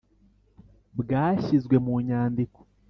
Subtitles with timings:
[0.99, 2.59] bwashyizwe mu nyandiko